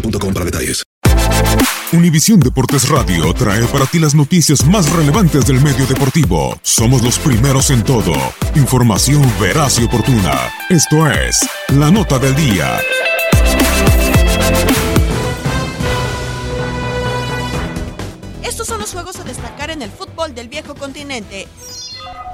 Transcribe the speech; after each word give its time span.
boostmobile.com 0.00 0.34
para. 0.34 0.82
Univisión 1.92 2.40
Deportes 2.40 2.88
Radio 2.88 3.32
trae 3.32 3.64
para 3.66 3.86
ti 3.86 3.98
las 3.98 4.14
noticias 4.14 4.64
más 4.66 4.90
relevantes 4.92 5.46
del 5.46 5.60
medio 5.60 5.86
deportivo. 5.86 6.58
Somos 6.62 7.02
los 7.02 7.18
primeros 7.18 7.70
en 7.70 7.84
todo. 7.84 8.12
Información 8.54 9.22
veraz 9.40 9.78
y 9.78 9.84
oportuna. 9.84 10.50
Esto 10.68 11.08
es 11.10 11.48
La 11.68 11.90
Nota 11.90 12.18
del 12.18 12.34
Día. 12.34 12.80
Estos 18.42 18.66
son 18.66 18.80
los 18.80 18.92
juegos 18.92 19.16
a 19.16 19.24
destacar 19.24 19.70
en 19.70 19.82
el 19.82 19.90
fútbol 19.90 20.34
del 20.34 20.48
viejo 20.48 20.74
continente. 20.74 21.46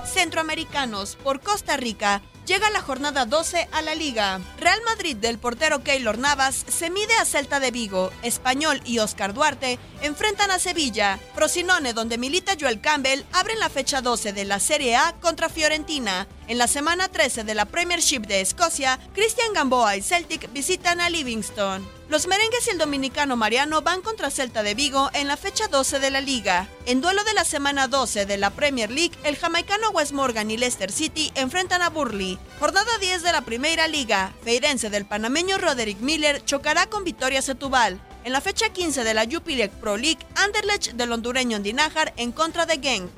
Centroamericanos 0.05 1.17
por 1.23 1.41
Costa 1.41 1.77
Rica. 1.77 2.23
Llega 2.47 2.71
la 2.71 2.83
jornada 2.83 3.25
12 3.25 3.69
a 3.71 3.83
la 3.83 3.95
liga. 3.95 4.41
Real 4.59 4.81
Madrid 4.85 5.17
del 5.17 5.39
portero 5.39 5.85
Keylor 5.85 6.19
Navas 6.19 6.65
se 6.67 6.91
mide 6.91 7.15
a 7.21 7.25
Celta 7.25 7.61
de 7.61 7.71
Vigo. 7.71 8.11
Español 8.23 8.81
y 8.85 8.99
Oscar 8.99 9.33
Duarte 9.33 9.79
enfrentan 10.03 10.51
a 10.51 10.59
Sevilla. 10.59 11.21
Frosinone, 11.37 11.93
donde 11.93 12.19
milita 12.19 12.57
Joel 12.61 12.81
Campbell, 12.81 13.25
abren 13.33 13.61
la 13.61 13.69
fecha 13.71 14.01
12 14.01 14.33
de 14.33 14.45
la 14.45 14.59
Serie 14.59 14.97
A 14.97 15.15
contra 15.21 15.49
Fiorentina. 15.49 16.27
En 16.49 16.59
la 16.59 16.67
semana 16.67 17.09
13 17.09 17.45
de 17.45 17.55
la 17.55 17.67
Premiership 17.67 18.27
de 18.27 18.41
Escocia, 18.41 18.99
Christian 19.15 19.53
Gamboa 19.55 19.97
y 19.97 20.03
Celtic 20.03 20.53
visitan 20.53 21.01
a 21.01 21.09
Livingston. 21.09 21.89
Los 22.09 22.27
merengues 22.27 22.67
y 22.67 22.71
el 22.71 22.79
dominicano 22.79 23.37
Mariano 23.37 23.81
van 23.81 24.03
contra 24.03 24.31
Celta 24.31 24.63
de 24.63 24.75
Vigo 24.75 25.09
en 25.15 25.29
la 25.29 25.39
fecha 25.39 25.69
12 25.69 25.99
de 25.99 26.11
la 26.11 26.21
liga. 26.21 26.69
En 26.85 27.01
duelo 27.01 27.25
de 27.25 27.33
la 27.33 27.45
semana 27.45 27.89
12 27.89 28.27
de 28.27 28.37
la 28.37 28.51
Premier 28.51 28.91
League, 28.91 29.17
el 29.25 29.37
jamaicano 29.37 29.89
West 29.93 30.13
Morgan 30.13 30.51
y 30.51 30.59
Leicester 30.59 30.93
City 30.93 31.33
enfrentan 31.37 31.81
a 31.81 31.89
Burley. 31.89 32.32
Jornada 32.59 32.99
10 33.01 33.23
de 33.23 33.33
la 33.33 33.43
Primera 33.43 33.89
Liga, 33.89 34.33
Feirense 34.45 34.91
del 34.91 35.05
panameño 35.05 35.59
Roderick 35.59 36.01
Miller 36.01 36.45
chocará 36.45 36.87
con 36.87 37.05
Victoria 37.05 37.43
Setúbal. 37.43 38.01
En 38.25 38.33
la 38.33 38.41
fecha 38.41 38.69
15 38.69 39.03
de 39.03 39.15
la 39.15 39.27
Jupiler 39.31 39.71
Pro 39.71 39.97
League, 39.97 40.25
Anderlecht 40.37 40.93
del 40.93 41.13
hondureño 41.13 41.59
Ndinajar 41.59 42.13
en 42.17 42.33
contra 42.33 42.67
de 42.67 42.79
Genk. 42.79 43.11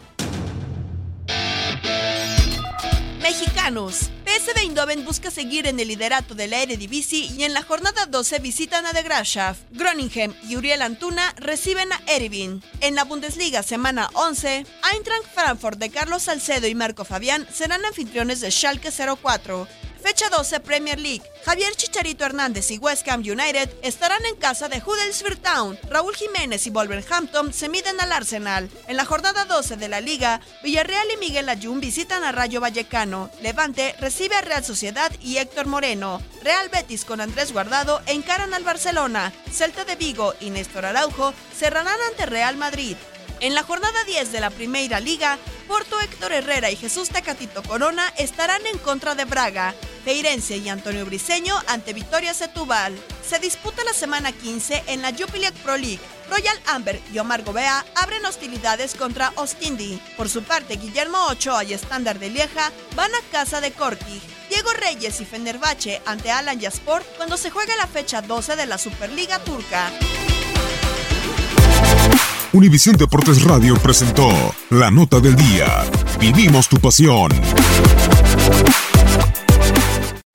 Mexicanos. 3.24 4.10
PSV 4.26 4.58
Eindhoven 4.58 5.02
busca 5.06 5.30
seguir 5.30 5.66
en 5.66 5.80
el 5.80 5.88
liderato 5.88 6.34
de 6.34 6.46
la 6.46 6.60
Eredivisie 6.60 7.24
y 7.34 7.44
en 7.44 7.54
la 7.54 7.62
jornada 7.62 8.04
12 8.04 8.38
visitan 8.40 8.84
a 8.84 8.92
De 8.92 9.02
Graafschap. 9.02 9.56
Groningen 9.70 10.36
y 10.46 10.56
Uriel 10.56 10.82
Antuna 10.82 11.32
reciben 11.38 11.90
a 11.90 12.02
Erevin. 12.06 12.62
En 12.80 12.94
la 12.94 13.04
Bundesliga 13.04 13.62
semana 13.62 14.10
11, 14.12 14.66
Eintracht 14.92 15.24
Frankfurt 15.34 15.78
de 15.78 15.88
Carlos 15.88 16.24
Salcedo 16.24 16.66
y 16.66 16.74
Marco 16.74 17.06
Fabián 17.06 17.46
serán 17.50 17.82
anfitriones 17.86 18.42
de 18.42 18.50
Schalke 18.50 18.90
04. 18.92 19.66
Fecha 20.04 20.28
12 20.28 20.60
Premier 20.60 21.00
League. 21.00 21.22
Javier 21.46 21.74
Chicharito 21.76 22.26
Hernández 22.26 22.70
y 22.70 22.76
West 22.76 23.08
Ham 23.08 23.20
United 23.20 23.70
estarán 23.80 24.22
en 24.26 24.36
casa 24.36 24.68
de 24.68 24.82
Huddersfield 24.84 25.40
Town. 25.40 25.78
Raúl 25.88 26.14
Jiménez 26.14 26.66
y 26.66 26.70
Wolverhampton 26.70 27.54
se 27.54 27.70
miden 27.70 27.98
al 27.98 28.12
Arsenal. 28.12 28.68
En 28.86 28.98
la 28.98 29.06
jornada 29.06 29.46
12 29.46 29.78
de 29.78 29.88
la 29.88 30.02
liga, 30.02 30.42
Villarreal 30.62 31.06
y 31.14 31.16
Miguel 31.16 31.48
Ayun 31.48 31.80
visitan 31.80 32.22
a 32.22 32.32
Rayo 32.32 32.60
Vallecano. 32.60 33.30
Levante 33.40 33.94
recibe 33.98 34.36
a 34.36 34.42
Real 34.42 34.62
Sociedad 34.62 35.10
y 35.22 35.38
Héctor 35.38 35.68
Moreno. 35.68 36.20
Real 36.42 36.68
Betis 36.68 37.06
con 37.06 37.22
Andrés 37.22 37.54
Guardado 37.54 38.02
encaran 38.04 38.52
al 38.52 38.62
Barcelona. 38.62 39.32
Celta 39.50 39.86
de 39.86 39.96
Vigo 39.96 40.34
y 40.38 40.50
Néstor 40.50 40.84
Araujo 40.84 41.32
cerrarán 41.56 41.96
ante 42.10 42.26
Real 42.26 42.58
Madrid. 42.58 42.98
En 43.40 43.54
la 43.54 43.62
jornada 43.62 44.04
10 44.04 44.32
de 44.32 44.40
la 44.40 44.50
Primera 44.50 45.00
Liga, 45.00 45.38
Porto 45.66 45.98
Héctor 46.00 46.32
Herrera 46.32 46.70
y 46.70 46.76
Jesús 46.76 47.08
Tacatito 47.08 47.62
Corona 47.62 48.06
estarán 48.18 48.64
en 48.66 48.78
contra 48.78 49.14
de 49.14 49.24
Braga. 49.24 49.74
Feirense 50.04 50.58
y 50.58 50.68
Antonio 50.68 51.06
Briseño 51.06 51.54
ante 51.66 51.94
Victoria 51.94 52.34
Setúbal. 52.34 52.94
Se 53.26 53.38
disputa 53.38 53.82
la 53.84 53.94
semana 53.94 54.32
15 54.32 54.84
en 54.88 55.02
la 55.02 55.12
Jupiler 55.12 55.52
Pro 55.64 55.76
League. 55.76 56.00
Royal 56.30 56.56
Amber 56.66 57.00
y 57.12 57.18
Omar 57.18 57.42
Gobea 57.42 57.84
abren 57.96 58.24
hostilidades 58.26 58.94
contra 58.94 59.32
Ostindi. 59.36 59.98
Por 60.16 60.28
su 60.28 60.42
parte, 60.42 60.76
Guillermo 60.76 61.26
Ochoa 61.28 61.64
y 61.64 61.72
Estándar 61.72 62.18
de 62.18 62.30
Lieja 62.30 62.70
van 62.94 63.10
a 63.14 63.30
casa 63.32 63.60
de 63.60 63.72
Corti. 63.72 64.20
Diego 64.50 64.70
Reyes 64.72 65.20
y 65.20 65.24
Fenerbahce 65.24 66.02
ante 66.06 66.30
Alan 66.30 66.60
Yaspor 66.60 67.02
cuando 67.16 67.36
se 67.36 67.50
juega 67.50 67.76
la 67.76 67.86
fecha 67.86 68.22
12 68.22 68.56
de 68.56 68.66
la 68.66 68.78
Superliga 68.78 69.38
Turca. 69.38 69.90
Univisión 72.52 72.96
Deportes 72.96 73.42
Radio 73.42 73.74
presentó 73.76 74.28
La 74.70 74.90
Nota 74.90 75.18
del 75.18 75.34
Día. 75.34 75.84
Vivimos 76.20 76.68
tu 76.68 76.78
pasión. 76.78 77.32